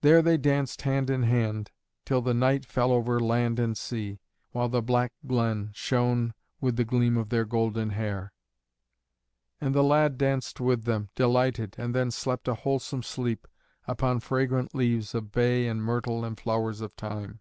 [0.00, 1.70] There they danced hand in hand,
[2.04, 4.18] till the night fell over land and sea,
[4.50, 8.32] while the black glen shone with the gleam of their golden hair.
[9.60, 13.46] And the lad danced with them, delighted, and then slept a wholesome sleep,
[13.86, 17.38] upon fragrant leaves of bay and myrtle and flowers of thyme.